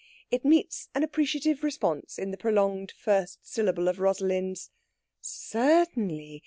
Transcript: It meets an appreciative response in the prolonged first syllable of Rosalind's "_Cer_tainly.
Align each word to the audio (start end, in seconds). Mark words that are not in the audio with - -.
It 0.31 0.43
meets 0.43 0.89
an 0.95 1.03
appreciative 1.03 1.61
response 1.63 2.17
in 2.17 2.31
the 2.31 2.35
prolonged 2.37 2.91
first 2.91 3.37
syllable 3.47 3.87
of 3.87 3.99
Rosalind's 3.99 4.71
"_Cer_tainly. 5.21 6.39